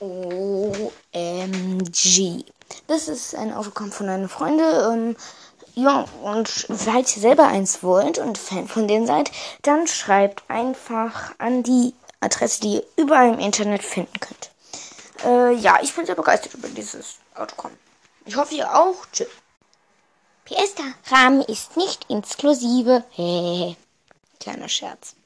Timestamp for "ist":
3.08-3.34, 21.42-21.76